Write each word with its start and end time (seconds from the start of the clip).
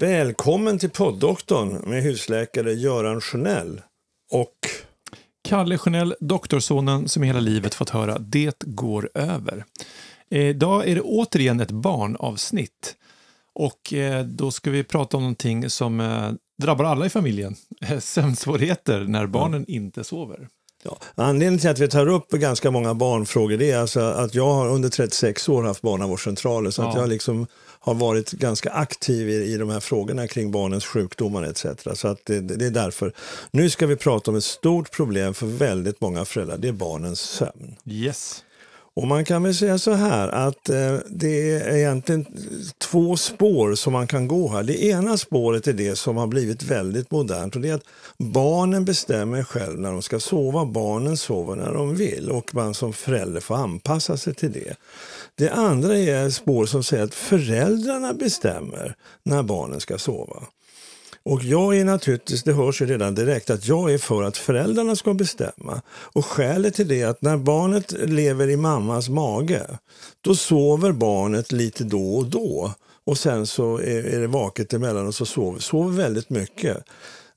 Välkommen 0.00 0.78
till 0.78 0.90
poddoktorn 0.90 1.90
med 1.90 2.02
husläkare 2.02 2.72
Göran 2.72 3.20
Sjönell 3.20 3.80
och 4.32 4.54
Kalle 5.48 5.78
Sjönell, 5.78 6.14
doktorsonen 6.20 7.08
som 7.08 7.22
hela 7.22 7.40
livet 7.40 7.74
fått 7.74 7.90
höra 7.90 8.18
“det 8.18 8.58
går 8.64 9.10
över”. 9.14 9.64
Idag 10.30 10.88
är 10.88 10.94
det 10.94 11.00
återigen 11.00 11.60
ett 11.60 11.70
barnavsnitt. 11.70 12.96
Och 13.54 13.92
eh, 13.92 14.24
då 14.24 14.50
ska 14.50 14.70
vi 14.70 14.84
prata 14.84 15.16
om 15.16 15.22
någonting 15.22 15.70
som 15.70 16.00
eh, 16.00 16.30
drabbar 16.62 16.84
alla 16.84 17.06
i 17.06 17.10
familjen. 17.10 17.54
Sömnsvårigheter 18.00 19.04
när 19.04 19.26
barnen 19.26 19.64
ja. 19.68 19.74
inte 19.74 20.04
sover. 20.04 20.48
Ja. 20.82 20.98
Anledningen 21.14 21.58
till 21.58 21.70
att 21.70 21.78
vi 21.78 21.88
tar 21.88 22.08
upp 22.08 22.30
ganska 22.30 22.70
många 22.70 22.94
barnfrågor 22.94 23.56
det 23.56 23.70
är 23.70 23.78
alltså 23.78 24.00
att 24.00 24.34
jag 24.34 24.54
har 24.54 24.68
under 24.68 24.88
36 24.88 25.48
år 25.48 25.62
haft 25.62 25.82
barnavårdscentraler 25.82 26.70
så 26.70 26.82
ja. 26.82 26.88
att 26.88 26.96
jag 26.96 27.08
liksom 27.08 27.46
har 27.80 27.94
varit 27.94 28.30
ganska 28.30 28.70
aktiv 28.70 29.28
i, 29.28 29.34
i 29.34 29.56
de 29.56 29.70
här 29.70 29.80
frågorna 29.80 30.28
kring 30.28 30.50
barnens 30.50 30.86
sjukdomar 30.86 31.42
etc. 31.42 31.66
Så 31.94 32.08
att 32.08 32.18
det, 32.24 32.40
det, 32.40 32.66
är 32.66 32.70
därför. 32.70 33.12
Nu 33.50 33.70
ska 33.70 33.86
vi 33.86 33.96
prata 33.96 34.30
om 34.30 34.36
ett 34.36 34.44
stort 34.44 34.90
problem 34.90 35.34
för 35.34 35.46
väldigt 35.46 36.00
många 36.00 36.24
föräldrar. 36.24 36.58
Det 36.58 36.68
är 36.68 36.72
barnens 36.72 37.20
sömn. 37.20 37.76
Yes. 37.86 38.44
Och 38.98 39.06
man 39.06 39.24
kan 39.24 39.42
väl 39.42 39.54
säga 39.54 39.78
så 39.78 39.92
här 39.92 40.28
att 40.28 40.68
eh, 40.68 40.96
det 41.08 41.50
är 41.50 41.76
egentligen 41.76 42.26
två 42.78 43.16
spår 43.16 43.74
som 43.74 43.92
man 43.92 44.06
kan 44.06 44.28
gå 44.28 44.48
här. 44.48 44.62
Det 44.62 44.84
ena 44.84 45.16
spåret 45.16 45.66
är 45.66 45.72
det 45.72 45.96
som 45.96 46.16
har 46.16 46.26
blivit 46.26 46.62
väldigt 46.62 47.10
modernt 47.10 47.56
och 47.56 47.62
det 47.62 47.68
är 47.68 47.74
att 47.74 47.86
barnen 48.18 48.84
bestämmer 48.84 49.42
själv 49.42 49.80
när 49.80 49.92
de 49.92 50.02
ska 50.02 50.20
sova. 50.20 50.64
Barnen 50.64 51.16
sover 51.16 51.56
när 51.56 51.74
de 51.74 51.94
vill 51.94 52.30
och 52.30 52.54
man 52.54 52.74
som 52.74 52.92
förälder 52.92 53.40
får 53.40 53.54
anpassa 53.54 54.16
sig 54.16 54.34
till 54.34 54.52
det. 54.52 54.76
Det 55.34 55.50
andra 55.50 55.96
är 55.98 56.30
spår 56.30 56.66
som 56.66 56.82
säger 56.82 57.04
att 57.04 57.14
föräldrarna 57.14 58.14
bestämmer 58.14 58.94
när 59.22 59.42
barnen 59.42 59.80
ska 59.80 59.98
sova. 59.98 60.42
Och 61.28 61.44
jag 61.44 61.78
är 61.78 61.84
naturligtvis, 61.84 62.42
det 62.42 62.52
hörs 62.52 62.82
ju 62.82 62.86
redan 62.86 63.14
direkt, 63.14 63.50
att 63.50 63.66
jag 63.66 63.92
är 63.92 63.98
för 63.98 64.22
att 64.22 64.36
föräldrarna 64.36 64.96
ska 64.96 65.14
bestämma. 65.14 65.82
Och 65.88 66.26
skälet 66.26 66.74
till 66.74 66.88
det 66.88 67.02
är 67.02 67.06
att 67.06 67.22
när 67.22 67.36
barnet 67.36 67.92
lever 67.92 68.48
i 68.48 68.56
mammas 68.56 69.08
mage, 69.08 69.66
då 70.20 70.34
sover 70.34 70.92
barnet 70.92 71.52
lite 71.52 71.84
då 71.84 72.16
och 72.16 72.26
då. 72.26 72.72
Och 73.04 73.18
sen 73.18 73.46
så 73.46 73.78
är, 73.78 74.04
är 74.04 74.20
det 74.20 74.26
vaket 74.26 74.72
emellan 74.72 75.06
och 75.06 75.14
så 75.14 75.26
sover, 75.26 75.58
sover 75.58 75.96
väldigt 75.96 76.30
mycket. 76.30 76.84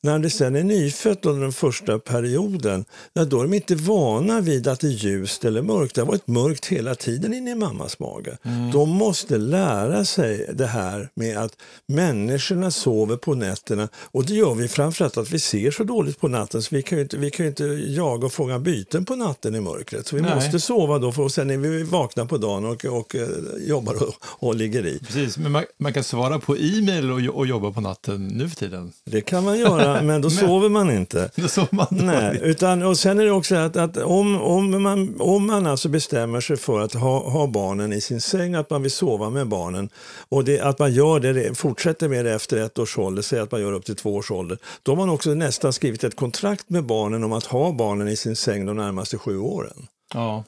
När 0.03 0.19
det 0.19 0.29
sen 0.29 0.55
är 0.55 0.63
nyfött 0.63 1.25
under 1.25 1.41
den 1.41 1.51
första 1.51 1.99
perioden, 1.99 2.85
då 3.13 3.39
är 3.39 3.43
de 3.43 3.53
inte 3.53 3.75
vana 3.75 4.41
vid 4.41 4.67
att 4.67 4.79
det 4.79 4.87
är 4.87 4.91
ljust 4.91 5.45
eller 5.45 5.61
mörkt. 5.61 5.95
Det 5.95 6.01
har 6.01 6.07
varit 6.07 6.27
mörkt 6.27 6.65
hela 6.65 6.95
tiden 6.95 7.33
inne 7.33 7.51
i 7.51 7.55
mammas 7.55 7.99
mage. 7.99 8.37
Mm. 8.43 8.71
De 8.71 8.89
måste 8.89 9.37
lära 9.37 10.05
sig 10.05 10.49
det 10.53 10.65
här 10.65 11.09
med 11.13 11.37
att 11.37 11.57
människorna 11.87 12.71
sover 12.71 13.17
på 13.17 13.33
nätterna 13.33 13.89
och 13.95 14.25
det 14.25 14.33
gör 14.33 14.55
vi 14.55 14.67
framförallt 14.67 15.17
att 15.17 15.31
vi 15.31 15.39
ser 15.39 15.71
så 15.71 15.83
dåligt 15.83 16.19
på 16.19 16.27
natten 16.27 16.61
så 16.61 16.75
vi 16.75 16.81
kan 16.81 16.97
ju 16.97 17.01
inte, 17.01 17.17
vi 17.17 17.31
kan 17.31 17.45
inte 17.45 17.63
jaga 17.87 18.25
och 18.25 18.33
fånga 18.33 18.59
byten 18.59 19.05
på 19.05 19.15
natten 19.15 19.55
i 19.55 19.59
mörkret. 19.59 20.07
Så 20.07 20.15
vi 20.15 20.21
Nej. 20.21 20.35
måste 20.35 20.59
sova 20.59 20.99
då 20.99 21.11
för 21.11 21.29
sen 21.29 21.49
är 21.49 21.57
vi 21.57 21.83
vakna 21.83 22.25
på 22.25 22.37
dagen 22.37 22.65
och, 22.65 22.85
och, 22.85 22.97
och 22.99 23.15
eh, 23.15 23.27
jobbar 23.67 24.03
och, 24.03 24.15
och, 24.21 24.55
ligger 24.55 24.85
i. 24.85 24.99
Precis, 24.99 25.37
men 25.37 25.51
man, 25.51 25.63
man 25.77 25.93
kan 25.93 26.03
svara 26.03 26.39
på 26.39 26.57
e-mail 26.57 27.11
och, 27.11 27.35
och 27.37 27.47
jobba 27.47 27.71
på 27.71 27.81
natten 27.81 28.27
nu 28.27 28.49
för 28.49 28.55
tiden. 28.55 28.91
Det 29.05 29.21
kan 29.21 29.43
man 29.43 29.59
göra 29.59 29.90
men 29.93 30.21
då 30.21 30.29
men, 30.29 30.37
sover 30.37 30.69
man 30.69 30.91
inte. 30.91 31.29
Då 31.35 31.47
sover 31.47 31.69
man 31.71 31.87
Nej, 31.91 32.39
utan, 32.43 32.83
och 32.83 32.97
sen 32.97 33.19
är 33.19 33.25
det 33.25 33.31
också 33.31 33.55
att, 33.55 33.77
att 33.77 33.97
om, 33.97 34.41
om, 34.41 34.83
man, 34.83 35.15
om 35.21 35.47
man 35.47 35.67
alltså 35.67 35.89
bestämmer 35.89 36.41
sig 36.41 36.57
för 36.57 36.79
att 36.79 36.93
ha, 36.93 37.29
ha 37.29 37.47
barnen 37.47 37.93
i 37.93 38.01
sin 38.01 38.21
säng, 38.21 38.55
att 38.55 38.69
man 38.69 38.81
vill 38.81 38.91
sova 38.91 39.29
med 39.29 39.47
barnen 39.47 39.89
och 40.29 40.43
det, 40.43 40.59
att 40.59 40.79
man 40.79 40.93
gör 40.93 41.19
det, 41.19 41.57
fortsätter 41.57 42.09
med 42.09 42.25
det 42.25 42.33
efter 42.33 42.57
ett 42.57 42.79
års 42.79 42.97
ålder, 42.97 43.21
säg 43.21 43.39
att 43.39 43.51
man 43.51 43.61
gör 43.61 43.71
upp 43.71 43.85
till 43.85 43.95
två 43.95 44.15
års 44.15 44.31
ålder, 44.31 44.57
då 44.83 44.91
har 44.91 44.97
man 44.97 45.09
också 45.09 45.33
nästan 45.33 45.73
skrivit 45.73 46.03
ett 46.03 46.15
kontrakt 46.15 46.69
med 46.69 46.83
barnen 46.83 47.23
om 47.23 47.33
att 47.33 47.45
ha 47.45 47.71
barnen 47.71 48.07
i 48.07 48.15
sin 48.15 48.35
säng 48.35 48.65
de 48.65 48.77
närmaste 48.77 49.17
sju 49.17 49.37
åren. 49.37 49.87
Ja. 50.13 50.43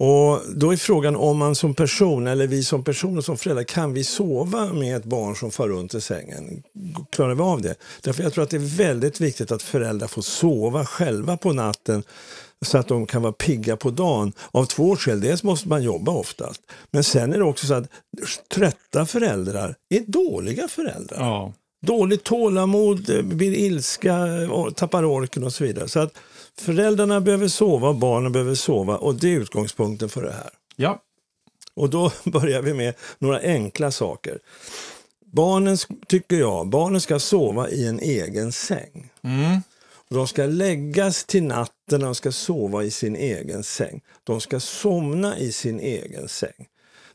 Och 0.00 0.40
Då 0.54 0.72
är 0.72 0.76
frågan 0.76 1.16
om 1.16 1.38
man 1.38 1.54
som 1.54 1.74
person, 1.74 2.26
eller 2.26 2.46
vi 2.46 2.64
som 2.64 2.84
personer 2.84 3.20
som 3.20 3.36
föräldrar, 3.36 3.64
kan 3.64 3.92
vi 3.92 4.04
sova 4.04 4.72
med 4.72 4.96
ett 4.96 5.04
barn 5.04 5.36
som 5.36 5.50
far 5.50 5.68
runt 5.68 5.94
i 5.94 6.00
sängen? 6.00 6.62
Klarar 7.12 7.34
vi 7.34 7.42
av 7.42 7.62
det? 7.62 7.74
Därför 8.02 8.22
jag 8.22 8.32
tror 8.32 8.44
att 8.44 8.50
det 8.50 8.56
är 8.56 8.76
väldigt 8.76 9.20
viktigt 9.20 9.52
att 9.52 9.62
föräldrar 9.62 10.08
får 10.08 10.22
sova 10.22 10.84
själva 10.84 11.36
på 11.36 11.52
natten 11.52 12.02
så 12.62 12.78
att 12.78 12.88
de 12.88 13.06
kan 13.06 13.22
vara 13.22 13.32
pigga 13.32 13.76
på 13.76 13.90
dagen. 13.90 14.32
Av 14.50 14.64
två 14.64 14.96
skäl. 14.96 15.20
Dels 15.20 15.42
måste 15.42 15.68
man 15.68 15.82
jobba 15.82 16.12
oftast. 16.12 16.62
Men 16.90 17.04
sen 17.04 17.32
är 17.32 17.38
det 17.38 17.44
också 17.44 17.66
så 17.66 17.74
att 17.74 17.88
trötta 18.54 19.06
föräldrar 19.06 19.74
är 19.88 20.00
dåliga 20.06 20.68
föräldrar. 20.68 21.18
Ja. 21.20 21.52
Dåligt 21.80 22.24
tålamod, 22.24 23.24
blir 23.24 23.54
ilska, 23.54 24.26
tappar 24.74 25.04
orken 25.04 25.44
och 25.44 25.52
så 25.52 25.64
vidare. 25.64 25.88
Så 25.88 26.00
att 26.00 26.12
Föräldrarna 26.60 27.20
behöver 27.20 27.48
sova 27.48 27.88
och 27.88 27.96
barnen 27.96 28.32
behöver 28.32 28.54
sova 28.54 28.96
och 28.96 29.14
det 29.14 29.28
är 29.28 29.40
utgångspunkten 29.40 30.08
för 30.08 30.22
det 30.22 30.32
här. 30.32 30.50
Ja. 30.76 31.02
Och 31.74 31.90
då 31.90 32.12
börjar 32.24 32.62
vi 32.62 32.74
med 32.74 32.94
några 33.18 33.40
enkla 33.40 33.90
saker. 33.90 34.38
Barnen, 35.32 35.76
tycker 36.06 36.36
jag, 36.36 36.68
barnen 36.68 37.00
ska 37.00 37.18
sova 37.18 37.68
i 37.68 37.86
en 37.86 38.00
egen 38.00 38.52
säng. 38.52 39.10
Mm. 39.22 39.60
De 40.10 40.28
ska 40.28 40.46
läggas 40.46 41.24
till 41.24 41.42
natten 41.42 42.04
och 42.04 42.16
ska 42.16 42.32
sova 42.32 42.84
i 42.84 42.90
sin 42.90 43.16
egen 43.16 43.62
säng. 43.64 44.00
De 44.24 44.40
ska 44.40 44.60
somna 44.60 45.38
i 45.38 45.52
sin 45.52 45.80
egen 45.80 46.28
säng. 46.28 46.66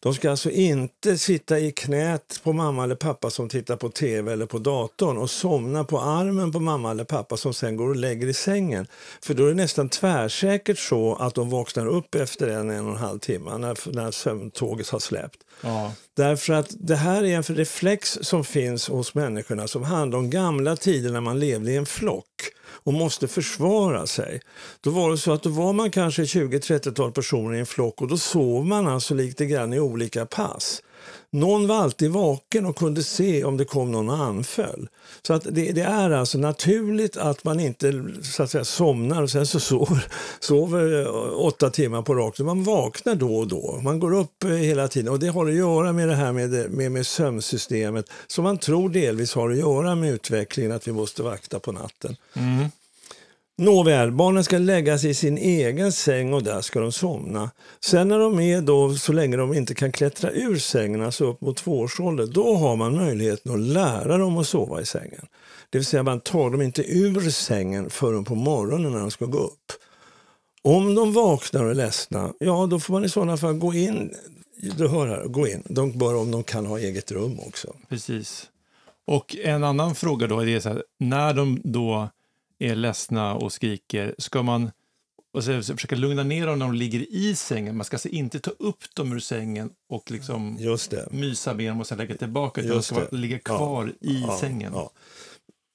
De 0.04 0.14
ska 0.14 0.32
alltså 0.32 0.50
inte 0.50 1.18
sitta 1.18 1.60
i 1.60 1.72
knät 1.72 2.40
på 2.44 2.54
mamma 2.54 2.84
eller 2.84 2.96
pappa 2.96 3.30
som 3.30 3.50
tittar 3.50 3.76
på 3.76 3.90
tv 3.90 4.34
eller 4.34 4.46
på 4.46 4.60
datorn 4.60 5.18
och 5.18 5.30
somna 5.30 5.84
på 5.84 6.00
armen 6.00 6.52
på 6.52 6.60
mamma 6.60 6.92
eller 6.92 7.04
pappa 7.04 7.38
som 7.38 7.54
sen 7.54 7.76
går 7.76 7.90
och 7.90 7.96
lägger 7.96 8.28
i 8.28 8.34
sängen. 8.34 8.88
För 9.22 9.34
då 9.34 9.46
är 9.46 9.48
det 9.48 9.56
nästan 9.56 9.90
tvärsäkert 9.90 10.80
så 10.80 11.16
att 11.16 11.36
de 11.36 11.50
vaknar 11.50 11.88
upp 11.88 12.16
efter 12.16 12.48
en, 12.48 12.70
en 12.70 12.86
och 12.86 12.92
en 12.92 12.98
halv 12.98 13.20
timme 13.20 13.58
när, 13.58 13.96
när 13.96 14.12
sömntåget 14.12 14.90
har 14.90 15.00
släppt. 15.00 15.38
Ja. 15.62 15.94
Därför 16.16 16.54
att 16.54 16.76
det 16.80 16.96
här 16.96 17.24
är 17.24 17.36
en 17.36 17.44
reflex 17.44 18.20
som 18.22 18.44
finns 18.44 18.88
hos 18.88 19.16
människorna 19.16 19.68
som 19.68 19.84
handlar 19.84 20.20
om 20.20 20.30
gamla 20.30 20.76
tider 20.76 21.12
när 21.12 21.22
man 21.22 21.40
levde 21.40 21.72
i 21.72 21.76
en 21.76 21.86
flock 21.86 22.53
och 22.76 22.94
måste 22.94 23.28
försvara 23.28 24.08
sig. 24.08 24.42
Då 24.82 24.90
var 24.90 25.12
det 25.12 25.18
så 25.18 25.32
att 25.32 25.44
då 25.44 25.50
var 25.50 25.74
man 25.74 25.92
kanske 25.92 26.24
20-30-tal 26.24 27.12
personer 27.12 27.56
i 27.56 27.60
en 27.60 27.66
flock 27.66 28.02
och 28.02 28.08
då 28.08 28.18
sov 28.18 28.66
man 28.66 28.88
alltså 28.88 29.14
lite 29.14 29.46
grann 29.46 29.74
i 29.74 29.80
olika 29.80 30.26
pass. 30.26 30.82
Någon 31.30 31.68
var 31.68 31.76
alltid 31.76 32.12
vaken 32.12 32.66
och 32.66 32.76
kunde 32.76 33.04
se 33.04 33.44
om 33.44 33.58
det 33.58 33.66
kom 33.66 33.92
någon 33.92 34.10
och 34.10 34.24
anföll. 34.24 34.90
Så 35.22 35.34
att 35.34 35.44
det, 35.44 35.72
det, 35.72 35.82
är 35.82 36.12
alltså 36.12 36.38
naturligt 36.38 37.18
att 37.18 37.44
man 37.44 37.60
inte 37.60 38.04
så 38.24 38.44
att 38.44 38.52
säga, 38.52 38.66
somnar 38.66 39.22
och 39.22 39.30
sen 39.30 39.46
så 39.46 39.60
sover, 39.60 40.08
sover 40.40 41.08
åtta 41.46 41.70
timmar 41.70 42.02
på 42.02 42.16
raken. 42.16 42.46
Man 42.46 42.64
vaknar 42.64 43.16
då 43.16 43.36
och 43.36 43.48
då. 43.48 43.80
Man 43.84 44.00
går 44.00 44.14
upp 44.14 44.44
eh, 44.44 44.50
hela 44.50 44.88
tiden 44.88 45.12
och 45.12 45.20
det 45.20 45.28
har 45.28 45.48
att 45.48 45.54
göra 45.54 45.94
med 45.94 46.08
det 46.08 46.16
här 46.16 46.32
med, 46.32 46.72
med, 46.72 46.92
med 46.92 47.08
sömnsystemet 47.08 48.06
som 48.28 48.44
man 48.44 48.58
tror 48.58 48.90
delvis 48.90 49.34
har 49.34 49.50
att 49.50 49.58
göra 49.58 49.96
med 49.96 50.14
utvecklingen 50.14 50.72
att 50.72 50.88
vi 50.88 50.92
måste 50.92 51.24
vakta 51.24 51.60
på 51.60 51.72
natten. 51.72 52.16
Mm. 52.34 52.70
Nåväl, 53.58 54.12
barnen 54.12 54.44
ska 54.44 54.58
läggas 54.58 55.04
i 55.04 55.14
sin 55.14 55.38
egen 55.38 55.92
säng 55.92 56.34
och 56.34 56.44
där 56.44 56.62
ska 56.62 56.80
de 56.80 56.92
somna. 56.92 57.52
Sen 57.80 58.08
när 58.08 58.20
de 58.20 58.40
är 58.40 58.62
då, 58.62 58.96
så 58.96 59.14
länge 59.14 59.38
de 59.38 59.54
inte 59.54 59.76
kan 59.76 59.92
klättra 59.92 60.32
ur 60.32 60.58
sängen, 60.58 61.02
alltså 61.02 61.26
upp 61.26 61.42
mot 61.42 61.58
tvåårsåldern, 61.58 62.32
då 62.34 62.56
har 62.56 62.76
man 62.76 62.96
möjligheten 62.96 63.54
att 63.54 63.60
lära 63.60 64.18
dem 64.18 64.38
att 64.38 64.48
sova 64.48 64.82
i 64.82 64.86
sängen. 64.86 65.26
Det 65.70 65.78
vill 65.78 65.86
säga 65.86 66.04
man 66.04 66.20
tar 66.20 66.50
dem 66.50 66.62
inte 66.62 66.82
ur 66.82 67.30
sängen 67.30 67.90
förrän 67.90 68.24
på 68.24 68.36
morgonen 68.36 68.92
när 68.92 69.00
de 69.00 69.12
ska 69.12 69.26
gå 69.26 69.40
upp. 69.40 69.72
Om 70.62 70.96
de 70.96 71.14
vaknar 71.14 71.64
och 71.64 71.72
är 71.72 71.76
ledsna, 71.76 72.34
ja 72.40 72.66
då 72.66 72.80
får 72.80 72.94
man 72.94 73.06
i 73.06 73.10
sådana 73.10 73.38
fall 73.38 73.54
gå 73.54 73.74
in. 73.74 74.14
Du 74.78 74.88
hör 74.88 75.08
här, 75.08 75.26
gå 75.26 75.48
in. 75.48 75.64
De 75.66 75.98
bör 75.98 76.16
om 76.16 76.32
de 76.32 76.44
kan 76.44 76.66
ha 76.66 76.80
eget 76.80 77.12
rum 77.12 77.40
också. 77.48 77.76
Precis. 77.90 78.50
Och 79.08 79.36
en 79.36 79.64
annan 79.64 79.96
fråga 79.96 80.28
då 80.28 80.44
är 80.44 80.60
så 80.60 80.70
här, 80.70 80.84
när 81.00 81.34
de 81.34 81.62
då 81.64 82.10
är 82.64 82.76
ledsna 82.76 83.34
och 83.34 83.54
skriker, 83.54 84.16
ska 84.18 84.44
man 84.44 84.72
och 85.34 85.44
så 85.44 85.64
försöka 85.64 85.96
lugna 85.96 86.24
ner 86.24 86.48
dem 86.48 86.60
när 86.60 86.66
de 86.66 86.76
ligger 86.76 87.14
i 87.14 87.36
sängen. 87.36 87.78
Man 87.78 87.86
ska 87.86 87.96
alltså 87.96 88.10
inte 88.10 88.40
ta 88.40 88.52
upp 88.52 88.96
dem 88.96 89.14
ur 89.14 89.20
sängen 89.20 89.70
och 89.90 90.12
liksom 90.12 90.58
mysa 91.12 91.54
med 91.54 91.72
dem 91.72 91.80
och 91.80 91.88
sen 91.88 91.98
lägga 91.98 92.16
tillbaka, 92.16 92.62
utan 92.62 92.76
de 92.76 92.84
ska 92.84 93.08
ligga 93.12 93.40
kvar 93.40 93.94
ja, 94.00 94.10
i 94.10 94.22
ja, 94.22 94.38
sängen. 94.38 94.72
Ja. 94.76 94.92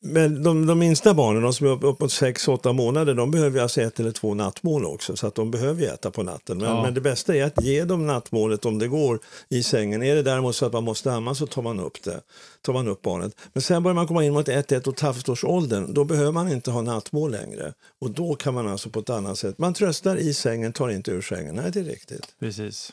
Men 0.00 0.42
de, 0.42 0.66
de 0.66 0.78
minsta 0.78 1.14
barnen, 1.14 1.42
de 1.42 1.52
som 1.52 1.66
är 1.66 1.70
upp, 1.70 1.84
uppåt 1.84 2.10
6-8 2.10 2.72
månader, 2.72 3.14
de 3.14 3.30
behöver 3.30 3.60
alltså 3.60 3.80
ett 3.80 4.00
eller 4.00 4.12
två 4.12 4.34
nattmål 4.34 4.84
också. 4.84 5.16
Så 5.16 5.26
att 5.26 5.34
de 5.34 5.50
behöver 5.50 5.86
äta 5.86 6.10
på 6.10 6.22
natten. 6.22 6.58
Men, 6.58 6.68
ja. 6.68 6.82
men, 6.82 6.94
det 6.94 7.00
bästa 7.00 7.36
är 7.36 7.44
att 7.44 7.64
ge 7.64 7.84
dem 7.84 8.06
nattmålet 8.06 8.64
om 8.64 8.78
det 8.78 8.88
går 8.88 9.20
i 9.48 9.62
sängen. 9.62 10.02
Är 10.02 10.14
det 10.14 10.22
däremot 10.22 10.56
så 10.56 10.66
att 10.66 10.72
man 10.72 10.84
måste 10.84 11.12
amma 11.12 11.34
så 11.34 11.46
tar 11.46 11.62
man 11.62 11.80
upp 11.80 12.02
det. 12.02 12.20
Tar 12.62 12.72
man 12.72 12.88
upp 12.88 13.02
barnet. 13.02 13.36
Men 13.52 13.62
sen 13.62 13.82
börjar 13.82 13.94
man 13.94 14.06
komma 14.06 14.24
in 14.24 14.32
mot 14.32 14.48
1-1 14.48 14.88
och 14.88 15.00
halvt 15.00 15.94
Då 15.94 16.04
behöver 16.04 16.32
man 16.32 16.52
inte 16.52 16.70
ha 16.70 16.82
nattmål 16.82 17.30
längre. 17.30 17.72
Och 18.00 18.10
då 18.10 18.34
kan 18.34 18.54
man 18.54 18.68
alltså 18.68 18.90
på 18.90 19.00
ett 19.00 19.10
annat 19.10 19.38
sätt. 19.38 19.58
Man 19.58 19.74
tröstar 19.74 20.16
i 20.16 20.34
sängen, 20.34 20.72
tar 20.72 20.88
inte 20.88 21.10
ur 21.10 21.22
sängen. 21.22 21.54
Nej, 21.54 21.70
det 21.72 21.80
är 21.80 21.84
riktigt. 21.84 22.34
Precis. 22.40 22.92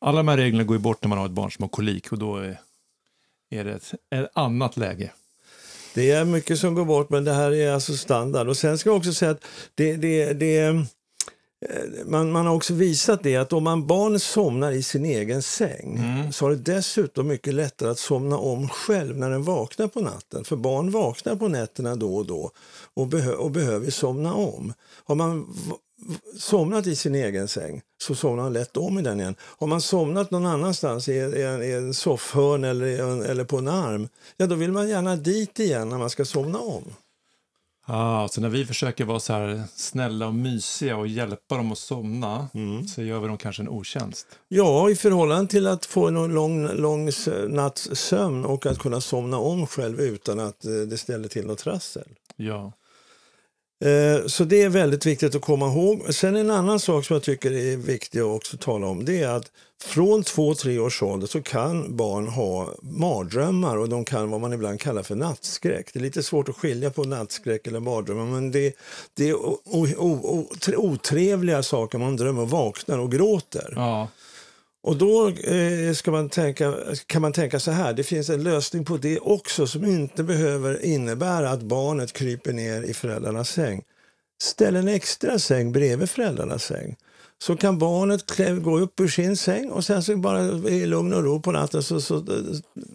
Alla 0.00 0.16
de 0.16 0.28
här 0.28 0.36
reglerna 0.36 0.64
går 0.64 0.76
ju 0.76 0.82
bort 0.82 1.02
när 1.02 1.08
man 1.08 1.18
har 1.18 1.26
ett 1.26 1.32
barn 1.32 1.50
som 1.50 1.62
har 1.62 1.68
kolik 1.68 2.12
och 2.12 2.18
då 2.18 2.36
är 2.36 2.58
är 3.50 3.64
det 3.64 3.72
ett, 3.72 3.94
ett 4.10 4.30
annat 4.34 4.76
läge. 4.76 5.10
Det 5.94 6.10
är 6.10 6.24
mycket 6.24 6.58
som 6.58 6.74
går 6.74 6.84
bort, 6.84 7.10
men 7.10 7.24
det 7.24 7.32
här 7.32 7.52
är 7.52 7.72
alltså 7.72 7.96
standard. 7.96 8.48
Och 8.48 8.56
sen 8.56 8.78
ska 8.78 8.90
jag 8.90 8.96
också 8.96 9.12
säga 9.12 9.30
att 9.30 9.44
det, 9.74 9.96
det, 9.96 10.32
det, 10.32 10.58
eh, 10.58 10.74
man, 12.06 12.32
man 12.32 12.46
har 12.46 12.54
också 12.54 12.74
visat 12.74 13.22
det 13.22 13.36
att 13.36 13.52
om 13.52 13.64
man 13.64 13.86
barn 13.86 14.20
somnar 14.20 14.72
i 14.72 14.82
sin 14.82 15.04
egen 15.04 15.42
säng 15.42 15.96
Mm. 15.98 16.32
så 16.32 16.44
har 16.44 16.50
det 16.50 16.74
dessutom 16.74 17.28
mycket 17.28 17.54
lättare 17.54 17.90
att 17.90 17.98
somna 17.98 18.38
om 18.38 18.68
själv 18.68 19.18
när 19.18 19.30
den 19.30 19.42
vaknar 19.42 19.88
på 19.88 20.00
natten. 20.00 20.44
För 20.44 20.56
barn 20.56 20.90
vaknar 20.90 21.36
på 21.36 21.48
nätterna 21.48 21.96
då 21.96 22.16
och 22.16 22.26
då 22.26 22.50
och, 22.94 23.06
behö 23.06 23.32
och 23.32 23.50
behöver 23.50 23.90
somna 23.90 24.34
om. 24.34 24.72
Har 25.04 25.14
man 25.14 25.46
somnat 26.38 26.86
i 26.86 26.96
sin 26.96 27.14
egen 27.14 27.48
säng 27.48 27.82
så 28.02 28.14
somnar 28.14 28.42
man 28.42 28.52
lätt 28.52 28.76
om 28.76 28.98
i 28.98 29.02
den 29.02 29.20
igen. 29.20 29.34
Har 29.40 29.66
man 29.66 29.80
somnat 29.80 30.30
någon 30.30 30.46
annanstans 30.46 31.08
i 31.08 31.18
en, 31.18 31.62
i 31.62 31.66
i 31.66 31.72
en 31.72 31.94
soffhörn 31.94 32.64
eller, 32.64 33.02
en, 33.02 33.22
eller 33.22 33.44
på 33.44 33.58
en 33.58 33.68
arm, 33.68 34.08
ja 34.36 34.46
då 34.46 34.54
vill 34.54 34.72
man 34.72 34.88
gärna 34.88 35.16
dit 35.16 35.60
igen 35.60 35.88
när 35.88 35.98
man 35.98 36.10
ska 36.10 36.24
somna 36.24 36.58
om. 36.58 36.84
Ah, 37.86 38.28
så 38.28 38.40
när 38.40 38.48
vi 38.48 38.66
försöker 38.66 39.04
vara 39.04 39.20
så 39.20 39.32
här 39.32 39.62
snälla 39.74 40.26
och 40.26 40.34
mysiga 40.34 40.96
och 40.96 41.06
hjälpa 41.06 41.56
dem 41.56 41.72
att 41.72 41.78
somna 41.78 42.48
så 42.94 43.02
gör 43.02 43.20
vi 43.20 43.26
dem 43.26 43.38
kanske 43.38 43.62
en 43.62 43.68
otjänst. 43.68 44.26
Ja, 44.48 44.90
i 44.90 44.96
förhållande 44.96 45.50
till 45.50 45.66
att 45.66 45.86
få 45.86 46.06
en 46.08 46.34
lång, 46.34 46.68
lång 46.68 47.10
natts 47.48 47.88
sömn 47.92 48.44
och 48.44 48.66
att 48.66 48.78
kunna 48.78 49.00
somna 49.00 49.38
om 49.38 49.66
själv 49.66 50.00
utan 50.00 50.40
att 50.40 50.64
eh, 50.64 50.72
det 50.72 50.98
ställer 50.98 51.28
till 51.28 51.46
något 51.46 51.58
trassel. 51.58 52.08
Ja. 52.36 52.72
Eh, 53.82 54.26
så 54.26 54.44
det 54.44 54.62
är 54.62 54.68
väldigt 54.68 55.06
viktigt 55.06 55.34
att 55.34 55.42
komma 55.42 55.66
ihåg. 55.66 56.14
Sen 56.14 56.36
en 56.36 56.50
annan 56.50 56.80
sak 56.80 57.04
som 57.04 57.14
jag 57.14 57.22
tycker 57.22 57.52
är 57.52 57.76
viktig 57.76 58.20
att 58.20 58.26
också 58.26 58.56
tala 58.56 58.86
om 58.86 59.04
det 59.04 59.22
är 59.22 59.28
att 59.28 59.50
från 59.84 60.22
två, 60.22 60.54
tre 60.54 60.78
års 60.78 61.02
ålder 61.02 61.26
så 61.26 61.42
kan 61.42 61.96
barn 61.96 62.28
ha 62.28 62.74
mardrömmar 62.82 63.76
och 63.76 63.88
de 63.88 64.04
kan 64.04 64.30
vad 64.30 64.40
man 64.40 64.52
ibland 64.52 64.80
kallar 64.80 65.02
för 65.02 65.14
nattskräck. 65.14 65.90
Det 65.92 65.98
är 65.98 66.02
lite 66.02 66.22
svårt 66.22 66.48
att 66.48 66.56
skilja 66.56 66.90
på 66.90 67.04
nattskräck 67.04 67.66
eller 67.66 67.80
mardrömmar 67.80 68.24
men 68.24 68.50
det, 68.50 68.76
det 69.14 69.28
är 69.28 69.34
o, 69.34 69.60
o, 69.64 69.86
o, 69.98 70.48
otrevliga 70.76 71.62
saker 71.62 71.98
man 71.98 72.16
drömmer 72.16 72.42
och 72.42 72.50
vaknar 72.50 72.98
och 72.98 73.12
gråter. 73.12 73.72
ja. 73.76 74.08
Och 74.82 74.96
då 74.96 75.28
eh, 75.28 75.92
ska 75.94 76.10
man 76.10 76.28
tänka, 76.28 76.74
kan 77.06 77.22
man 77.22 77.32
tänka 77.32 77.60
så 77.60 77.70
här, 77.70 77.92
det 77.92 78.04
finns 78.04 78.30
en 78.30 78.42
lösning 78.42 78.84
på 78.84 78.96
det 78.96 79.18
också 79.18 79.66
som 79.66 79.84
inte 79.84 80.22
behöver 80.22 80.84
innebära 80.84 81.50
att 81.50 81.62
barnet 81.62 82.12
kryper 82.12 82.52
ner 82.52 82.82
i 82.82 82.94
föräldrarnas 82.94 83.50
säng. 83.50 83.82
Ställ 84.42 84.76
en 84.76 84.88
extra 84.88 85.38
säng 85.38 85.72
bredvid 85.72 86.10
föräldrarnas 86.10 86.64
säng. 86.64 86.96
Så 87.38 87.56
kan 87.56 87.78
barnet 87.78 88.62
gå 88.62 88.78
upp 88.78 89.00
ur 89.00 89.08
sin 89.08 89.36
säng 89.36 89.70
och 89.70 89.84
sen 89.84 90.02
så 90.02 90.16
bara 90.16 90.42
i 90.68 90.86
lugn 90.86 91.12
och 91.12 91.24
ro 91.24 91.40
på 91.40 91.52
natten 91.52 91.82
så, 91.82 92.00
så, 92.00 92.26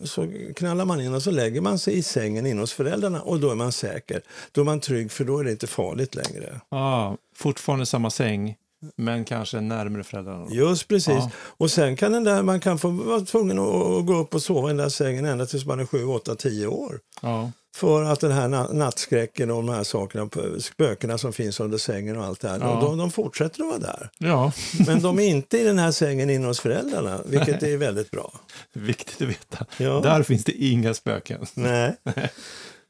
så 0.04 0.34
knallar 0.56 0.86
man 0.86 1.02
in 1.02 1.14
och 1.14 1.24
så 1.24 1.32
lägger 1.32 1.62
man 1.62 1.80
sig 1.80 1.98
i 1.98 2.04
sängen 2.04 2.46
in 2.46 2.60
hos 2.60 2.74
föräldrarna 2.74 3.22
och 3.22 3.40
då 3.40 3.52
är 3.52 3.56
man 3.56 3.72
säker. 3.72 4.22
Då 4.52 4.62
är 4.62 4.66
man 4.66 4.80
trygg 4.80 5.12
för 5.12 5.26
då 5.26 5.40
är 5.40 5.44
det 5.44 5.52
inte 5.52 5.68
farligt 5.68 6.16
längre. 6.16 6.62
Ah, 6.70 7.16
fortfarande 7.36 7.86
samma 7.86 8.10
säng, 8.10 8.56
men 8.96 9.26
kanske 9.26 9.62
närmare 9.62 10.04
föräldrarna. 10.04 10.48
Just 10.52 10.88
precis. 10.88 11.08
Ja. 11.08 11.32
Och 11.38 11.72
sen 11.72 11.96
kan 11.96 12.12
den 12.12 12.24
där, 12.24 12.44
man 12.44 12.60
kan 12.60 12.80
få 12.80 12.90
vara 12.90 13.22
tvungen 13.22 13.60
att, 13.60 14.06
gå 14.06 14.16
upp 14.18 14.36
och 14.36 14.44
sova 14.44 14.68
i 14.68 14.70
den 14.70 14.78
där 14.78 14.90
sängen 14.90 15.26
ända 15.26 15.46
tills 15.46 15.66
man 15.66 15.80
är 15.80 15.86
7, 15.86 16.06
8, 16.06 16.36
10 16.36 16.68
år. 16.68 17.00
Ja. 17.22 17.52
För 17.76 18.04
att 18.04 18.20
den 18.20 18.32
här 18.32 18.48
na- 18.48 18.74
nattskräcken 18.74 19.52
och 19.52 19.64
de 19.66 19.70
här 19.74 19.84
sakerna, 19.84 20.30
spökena 20.60 21.18
som 21.18 21.34
finns 21.34 21.60
under 21.60 21.78
sängen 21.78 22.18
och 22.18 22.26
allt 22.26 22.40
det 22.40 22.50
här, 22.50 22.60
Ja. 22.60 22.80
de, 22.82 22.98
de 22.98 23.12
fortsätter 23.12 23.62
att 23.64 23.68
vara 23.70 23.80
där. 23.80 24.10
ja, 24.18 24.52
Men 24.88 25.02
de 25.02 25.20
är 25.20 25.28
inte 25.28 25.58
i 25.60 25.64
den 25.64 25.80
här 25.80 25.92
sängen 25.92 26.30
inne 26.30 26.48
hos 26.48 26.60
föräldrarna, 26.60 27.22
vilket 27.26 27.64
är 27.64 27.78
väldigt 27.78 28.12
bra. 28.12 28.34
viktigt 28.74 29.22
att 29.22 29.28
veta. 29.28 29.66
Ja. 29.78 30.00
Där 30.00 30.24
finns 30.24 30.44
det 30.44 30.52
inga 30.52 30.94
spöken. 30.94 31.46
Nej. 31.54 31.96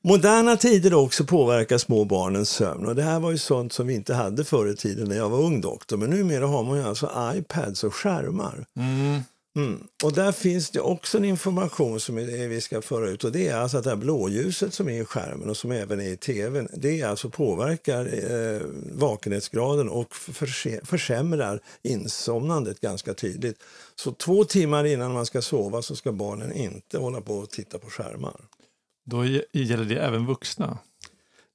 Moderna 0.08 0.58
tider 0.58 0.94
också 0.94 1.26
påverkar 1.26 1.78
små 1.78 2.06
barnens 2.06 2.50
sömn. 2.50 2.86
Och 2.86 2.96
det 2.96 3.04
här 3.04 3.20
var 3.20 3.32
ju 3.32 3.38
sånt 3.38 3.74
som 3.74 3.88
vi 3.88 3.94
inte 3.94 4.14
hade 4.14 4.44
förr 4.44 4.70
i 4.70 4.76
tiden 4.76 5.10
när 5.10 5.16
jag 5.18 5.30
var 5.30 5.40
ung 5.40 5.62
doktor. 5.62 5.98
Men 5.98 6.10
numera 6.10 6.48
har 6.48 6.64
man 6.64 6.78
ju 6.78 6.84
alltså 6.84 7.34
iPads 7.36 7.84
och 7.84 7.96
skärmar. 7.96 8.66
Mm. 8.78 9.22
Mm. 9.56 9.88
Och 10.04 10.14
där 10.14 10.32
finns 10.32 10.70
det 10.70 10.80
också 10.80 11.18
en 11.18 11.26
information 11.26 12.00
som 12.00 12.16
vi 12.16 12.62
ska 12.62 12.82
föra 12.82 13.10
ut 13.10 13.24
och 13.24 13.32
det 13.32 13.48
är 13.48 13.56
alltså 13.56 13.78
att 13.78 13.84
det 13.84 13.90
här 13.90 13.98
blåljuset 13.98 14.74
som 14.74 14.90
är 14.90 15.02
i 15.02 15.06
skärmen 15.06 15.50
och 15.50 15.58
som 15.58 15.72
även 15.72 16.02
är 16.02 16.10
i 16.10 16.18
tvn, 16.18 16.68
det 16.74 17.04
alltså 17.04 17.30
påverkar 17.30 18.06
eh, 18.06 18.62
vakenhetsgraden 18.92 19.90
och 19.90 20.16
försämrar 20.84 21.60
insomnandet 21.84 22.82
ganska 22.82 23.14
tydligt. 23.14 23.64
Så 23.96 24.12
två 24.12 24.44
timmar 24.44 24.86
innan 24.86 25.14
man 25.14 25.26
ska 25.26 25.42
sova 25.42 25.82
så 25.82 25.96
ska 25.96 26.12
barnen 26.12 26.54
inte 26.54 26.98
hålla 26.98 27.22
på 27.22 27.34
och 27.34 27.50
titta 27.50 27.80
på 27.80 27.90
skärmar. 27.90 28.42
Då 29.10 29.26
gäller 29.54 29.86
det 29.86 29.96
även 29.96 30.26
vuxna. 30.26 30.78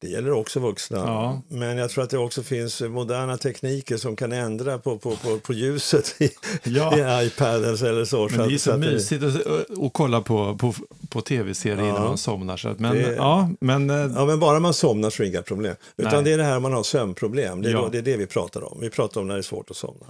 Det 0.00 0.08
gäller 0.08 0.32
också 0.32 0.60
vuxna. 0.60 0.96
Ja. 0.98 1.42
Men 1.48 1.78
jag 1.78 1.90
tror 1.90 2.04
att 2.04 2.10
det 2.10 2.18
också 2.18 2.42
finns 2.42 2.80
moderna 2.80 3.36
tekniker 3.36 3.96
som 3.96 4.16
kan 4.16 4.32
ändra 4.32 4.78
på, 4.78 4.98
på, 4.98 5.16
på, 5.16 5.38
på 5.38 5.52
ljuset 5.52 6.14
i, 6.22 6.30
Ja. 6.64 7.22
i 7.22 7.26
iPaden 7.26 7.64
eller 7.86 8.04
så. 8.04 8.28
Men 8.36 8.48
det 8.48 8.54
är 8.54 8.58
så 8.58 8.70
att 8.72 8.80
mysigt 8.80 9.24
att, 9.24 9.46
att 9.46 9.92
kolla 9.92 10.20
på, 10.20 10.56
på, 10.58 10.74
på 11.08 11.20
tv-serier 11.20 11.76
Ja. 11.78 11.88
innan 11.88 12.02
man 12.02 12.18
somnar. 12.18 12.56
Så 12.56 12.68
att, 12.68 12.78
men, 12.78 12.94
Det- 12.96 13.14
ja, 13.14 13.50
men 13.60 13.90
eh, 13.90 13.96
Ja, 14.16 14.24
men 14.26 14.40
bara 14.40 14.60
man 14.60 14.74
somnar 14.74 15.10
så 15.10 15.22
är 15.22 15.24
det 15.26 15.30
inga 15.32 15.42
problem. 15.42 15.74
Utan 15.96 16.12
Nej. 16.12 16.22
det 16.24 16.32
är 16.32 16.38
det 16.38 16.44
här 16.44 16.60
man 16.60 16.72
har 16.72 16.82
sömnproblem. 16.82 17.62
Det 17.62 17.68
är, 17.68 17.72
Ja. 17.72 17.80
då, 17.80 17.88
det 17.88 17.98
är 17.98 18.02
det 18.02 18.16
vi 18.16 18.26
pratar 18.26 18.72
om. 18.72 18.78
Vi 18.80 18.90
pratar 18.90 19.20
om 19.20 19.26
när 19.28 19.34
det 19.34 19.40
är 19.40 19.42
svårt 19.42 19.70
att 19.70 19.76
somna. 19.76 20.06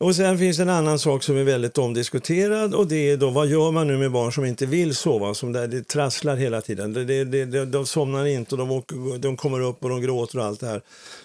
Och 0.00 0.16
sen 0.16 0.38
finns 0.38 0.56
det 0.56 0.62
en 0.62 0.68
annan 0.68 0.98
sak 0.98 1.22
som 1.22 1.36
är 1.36 1.44
väldigt 1.44 1.78
omdiskuterad 1.78 2.74
och 2.74 2.86
det 2.86 3.10
är 3.10 3.16
då 3.16 3.30
vad 3.30 3.46
gör 3.46 3.70
man 3.70 3.86
nu 3.86 3.96
med 3.96 4.12
barn 4.12 4.32
som 4.32 4.44
inte 4.44 4.66
vill 4.66 4.94
sova, 4.94 5.34
som 5.34 5.52
där 5.52 5.68
det 5.68 5.88
trasslar 5.88 6.36
hela 6.36 6.60
tiden. 6.60 6.92
Det, 6.92 7.04
det, 7.04 7.44
det, 7.44 7.64
de 7.64 7.86
somnar 7.86 8.26
inte 8.26 8.54
och 8.54 8.58
de, 8.58 8.70
åker, 8.70 9.18
de 9.18 9.36
kommer 9.36 9.60
upp 9.60 9.84
och 9.84 9.90
de 9.90 10.02
gråter 10.02 10.38
och 10.38 10.44
allt 10.44 10.60
det 10.60 10.66
här. 10.66 10.82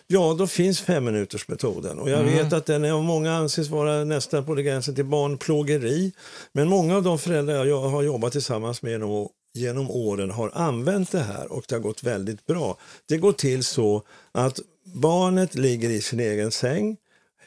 Ja, 0.08 0.36
då 0.40 0.48
finns 0.48 0.82
femminutersmetoden 0.82 2.00
och 2.00 2.10
jag 2.10 2.24
vet 2.24 2.54
att 2.54 2.66
den 2.66 2.86
är 2.86 2.92
av 2.92 3.04
många 3.04 3.34
anses 3.34 3.70
vara 3.70 4.04
nästan 4.04 4.46
på 4.46 4.56
det 4.56 4.64
gränsen 4.64 4.96
till 4.96 5.06
barnplågeri. 5.06 6.12
Men 6.54 6.68
många 6.68 6.96
av 6.96 7.04
de 7.04 7.20
föräldrar 7.20 7.66
jag 7.66 7.82
har 7.82 8.04
jobbat 8.04 8.32
tillsammans 8.32 8.82
med 8.82 8.92
genom, 8.92 9.28
genom 9.54 9.92
åren 9.92 10.32
har 10.32 10.52
använt 10.54 11.12
det 11.12 11.20
här 11.20 11.52
och 11.52 11.64
det 11.68 11.76
har 11.76 11.82
gått 11.82 12.04
väldigt 12.04 12.46
bra. 12.46 12.78
Det 13.10 13.18
går 13.18 13.34
till 13.34 13.64
så 13.64 14.02
att 14.32 14.60
barnet 14.84 15.56
ligger 15.56 15.90
i 15.90 16.02
sin 16.02 16.20
egen 16.20 16.52
säng, 16.52 16.98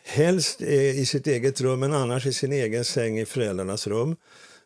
helst 0.08 0.62
eh, 0.62 1.00
i 1.00 1.06
sitt 1.06 1.26
eget 1.26 1.60
rum 1.60 1.80
men 1.80 1.92
annars 1.92 2.26
i 2.26 2.32
sin 2.32 2.52
egen 2.52 2.84
säng 2.84 3.18
i 3.18 3.26
föräldrarnas 3.26 3.86
rum. 3.86 4.16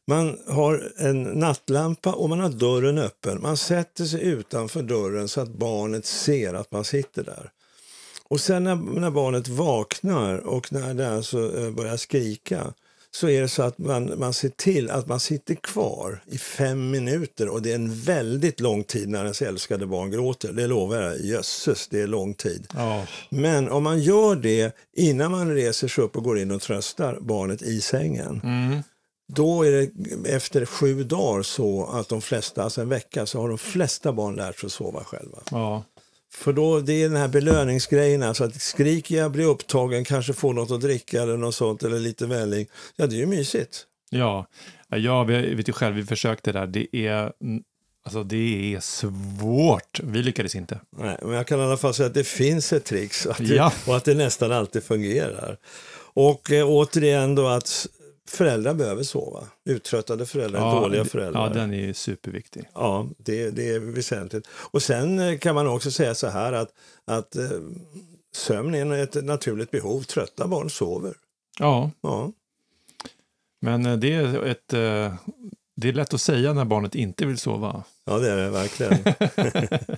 Man 0.06 0.39
har 0.47 0.93
en 0.97 1.23
nattlampa 1.23 2.12
och 2.12 2.29
man 2.29 2.41
har 2.41 2.49
dörren 2.49 2.99
öppen. 2.99 3.43
Man 3.43 3.56
sätter 3.56 4.05
sig 4.05 4.23
utanför 4.23 4.82
dörren 4.82 5.29
så 5.29 5.41
att 5.41 5.49
barnet 5.49 6.06
ser 6.06 6.55
att 6.55 6.72
man 6.72 6.84
sitter 6.84 7.25
där. 7.25 7.51
Och 8.29 8.41
sen 8.41 8.65
när, 8.65 8.77
när 8.77 9.11
barnet 9.11 9.49
vaknar 9.49 10.39
och 10.39 10.72
när 10.72 10.94
det 10.94 11.15
alltså 11.17 11.70
börjar 11.70 11.96
skrika 11.96 12.75
så 13.15 13.29
är 13.29 13.41
det 13.41 13.49
så 13.49 13.63
att 13.63 13.79
man, 13.79 14.19
man 14.19 14.33
ser 14.33 14.49
till 14.49 14.91
att 14.91 15.07
man 15.07 15.21
sitter 15.21 15.55
kvar 15.55 16.23
i 16.27 16.39
fem 16.39 16.91
minuter 16.91 17.49
och 17.49 17.63
det 17.63 17.71
är 17.71 17.75
en 17.75 17.95
väldigt 17.95 18.61
lång 18.61 18.85
tid 18.85 19.09
när 19.09 19.23
ens 19.23 19.43
älskade 19.43 19.87
barn 19.87 20.11
gråter. 20.11 20.53
Det 20.53 20.67
lovar 20.67 21.03
jag, 21.03 21.21
jösses 21.21 21.89
det 21.89 22.01
är 22.01 22.07
lång 22.07 22.35
tid. 22.35 22.67
ja, 22.75 23.07
Men 23.31 23.69
om 23.69 23.83
man 23.83 24.01
gör 24.01 24.37
det 24.37 24.77
innan 24.97 25.31
man 25.31 25.55
reser 25.55 25.89
sig 25.89 26.05
upp 26.05 26.17
och 26.17 26.25
går 26.25 26.39
in 26.39 26.51
och 26.51 26.63
tröstar 26.63 27.19
barnet 27.21 27.63
i 27.63 27.81
sängen 27.81 28.41
mm, 28.45 28.83
då 29.33 29.63
är 29.67 29.71
det 29.71 29.91
efter 30.31 30.65
sju 30.67 31.05
dagar 31.05 31.43
så 31.43 31.87
att 31.87 32.09
de 32.09 32.23
flesta, 32.23 32.63
alltså 32.63 32.81
en 32.81 32.89
vecka, 32.89 33.27
så 33.27 33.41
har 33.41 33.49
de 33.49 33.59
flesta 33.59 34.13
barn 34.13 34.35
lärt 34.35 34.59
sig 34.59 34.67
att 34.67 34.73
sova 34.73 35.05
själva. 35.05 35.39
ja, 35.51 35.85
För 36.34 36.53
då, 36.53 36.81
det 36.81 36.93
är 37.03 37.08
den 37.08 37.17
här 37.19 37.29
belöningsgrejen, 37.29 38.22
alltså 38.22 38.44
att 38.44 38.60
skriker 38.62 39.17
jag, 39.17 39.31
blir 39.32 39.44
upptagen, 39.46 40.05
kanske 40.05 40.32
får 40.32 40.53
något 40.55 40.70
att 40.70 40.81
dricka 40.81 41.22
eller 41.22 41.36
något 41.36 41.55
sånt, 41.55 41.82
eller 41.82 41.98
lite 41.98 42.27
välling. 42.27 42.67
Ja, 42.96 43.06
det 43.06 43.15
är 43.17 43.19
ju 43.19 43.27
mysigt. 43.27 43.86
ja. 44.10 44.46
Ja, 44.94 45.24
vi 45.24 45.55
vet 45.55 45.69
ju 45.69 45.72
själv, 45.72 45.96
vi 45.96 46.05
försökte 46.05 46.53
där. 46.53 46.67
Det 46.67 46.96
är, 46.96 47.32
mm, 47.43 47.62
alltså, 48.05 48.24
det 48.24 48.74
är 48.74 48.81
svårt. 48.81 50.01
Vi 50.03 50.22
lyckades 50.22 50.55
inte. 50.55 50.81
Nej, 50.98 51.19
men 51.22 51.32
jag 51.32 51.46
kan 51.46 51.60
i 51.60 51.62
alla 51.62 51.77
fall 51.77 51.94
säga 51.94 52.06
att 52.06 52.15
det 52.15 52.24
finns 52.24 52.72
ett 52.72 52.84
trix 52.84 53.27
och 53.27 53.32
att 53.32 53.39
det, 53.48 53.55
Ja. 53.55 53.72
och 53.86 53.96
att 53.96 54.05
det 54.05 54.15
nästan 54.15 54.53
alltid 54.53 54.82
fungerar. 54.82 55.56
Och 56.15 56.51
eh, 56.53 56.67
återigen 56.69 57.34
då 57.34 57.46
att 57.46 57.86
föräldrar 58.29 58.74
behöver 58.74 59.02
sova. 59.02 59.44
Uttröttade 59.64 60.26
föräldrar, 60.26 60.81
dåliga 60.81 61.02
det- 61.05 61.10
föräldrar. 61.10 61.43
Ja, 61.46 61.55
den 61.55 61.74
är 61.74 61.93
superviktig. 61.93 62.64
Ja, 62.74 63.08
det, 63.19 63.50
det 63.50 63.69
är 63.70 63.79
väsentligt. 63.79 64.46
Och 64.52 64.82
sen 64.82 65.19
eh, 65.19 65.38
kan 65.38 65.55
man 65.55 65.67
också 65.69 65.91
säga 65.91 66.14
så 66.14 66.26
här 66.26 66.52
att, 66.52 66.69
att 67.05 67.36
eh, 67.36 67.50
sömn 68.34 68.74
är 68.74 69.02
ett 69.02 69.24
naturligt 69.24 69.70
behov. 69.70 70.02
Trötta 70.02 70.46
barn 70.46 70.70
sover. 70.70 71.14
Ja, 71.58 71.91
Ja, 72.00 72.32
men 73.60 73.86
eh, 73.86 73.96
det 73.96 74.12
är 74.14 74.44
ett... 74.44 74.69
Det 75.76 75.88
är 75.88 75.93
lätt 75.93 76.14
att 76.14 76.20
säga 76.20 76.52
när 76.52 76.64
barnet 76.64 76.94
inte 76.94 77.26
vill 77.26 77.38
sova. 77.38 77.84
ja 78.05 78.19
det 78.19 78.31
är 78.31 78.36
det 78.36 78.50
verkligen. 78.50 78.98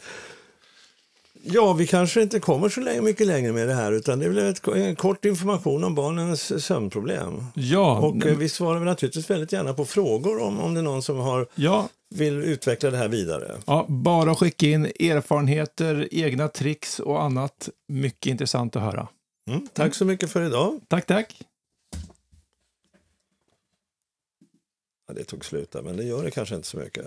Ja, 1.47 1.73
vi 1.73 1.87
kanske 1.87 2.23
inte 2.23 2.41
kommer 2.41 2.69
så 2.69 2.81
länge, 2.81 3.01
mycket 3.01 3.27
längre 3.27 3.53
med 3.53 3.69
det 3.69 3.75
här 3.75 3.93
utan 3.93 4.19
det 4.19 4.29
blev 4.29 4.47
ett, 4.47 4.67
en 4.69 4.97
kort 4.97 5.25
information 5.25 5.85
om 5.85 5.95
barnens 5.95 6.65
sömnproblem. 6.65 7.45
Ja, 7.55 7.99
Och 7.99 8.27
eh, 8.27 8.37
vi 8.37 8.49
svarar 8.49 8.79
väl 8.79 8.87
naturligtvis 8.87 9.31
väldigt 9.31 9.53
gärna 9.53 9.75
på 9.75 9.85
frågor 9.85 10.43
om, 10.43 10.61
om 10.61 10.75
det 10.75 10.81
är 10.81 10.85
någon 10.85 11.03
som 11.03 11.19
har, 11.19 11.47
ja, 11.55 11.89
vill 12.15 12.35
utveckla 12.35 12.91
det 12.91 12.97
här 12.97 13.09
vidare. 13.09 13.57
ja, 13.67 13.87
bara 13.89 14.35
skicka 14.35 14.67
in 14.67 14.85
erfarenheter, 14.85 16.09
egna 16.11 16.49
tricks 16.49 17.01
och 17.01 17.23
annat. 17.23 17.69
Mycket 17.89 18.27
intressant 18.31 18.77
att 18.77 18.83
höra. 18.83 19.09
Mm, 19.51 19.69
tack 19.73 19.95
så 19.95 20.05
mycket 20.05 20.31
för 20.31 20.47
idag. 20.47 20.81
Tack, 20.89 21.07
tack. 21.07 21.43
Ja, 25.09 25.15
det 25.15 25.25
tog 25.25 25.45
slut 25.45 25.71
där, 25.73 25.83
men 25.83 25.97
det 25.97 26.05
gör 26.05 26.25
det 26.25 26.31
kanske 26.31 26.55
inte 26.55 26.69
så 26.69 26.77
mycket. 26.77 27.05